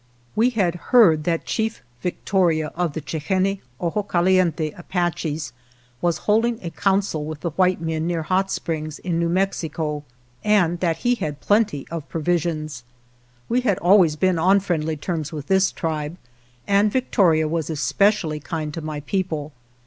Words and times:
We 0.35 0.49
had 0.49 0.73
heard 0.89 1.25
that 1.25 1.45
Chief 1.45 1.83
Victoria 2.01 2.71
of 2.73 2.93
the 2.93 3.01
Chihenne 3.01 3.59
(Oje 3.79 4.01
Caliente) 4.07 4.71
Apaches 4.71 5.53
was 6.01 6.17
hold 6.25 6.43
ing 6.45 6.59
a 6.63 6.71
council 6.71 7.23
with 7.23 7.41
the 7.41 7.51
white 7.51 7.79
men 7.79 8.07
near 8.07 8.23
Hot 8.23 8.49
Springs 8.49 8.97
in 8.97 9.19
New 9.19 9.29
Mexico, 9.29 10.03
and 10.43 10.79
that 10.79 10.97
he 11.05 11.13
had 11.13 11.39
plenty 11.39 11.85
of 11.91 12.09
provisions. 12.09 12.83
We 13.47 13.61
had 13.61 13.77
always 13.77 14.15
been 14.15 14.37
126 14.37 14.41
REMOVALS 14.47 14.49
on 14.49 14.65
friendly 14.65 14.97
terms 14.97 15.31
with 15.31 15.45
this 15.45 15.71
tribe, 15.71 16.17
and 16.65 16.91
Vic 16.91 17.11
toria 17.11 17.47
was 17.47 17.69
especially 17.69 18.39
kind 18.39 18.73
to 18.73 18.81
my 18.81 19.01
people. 19.01 19.51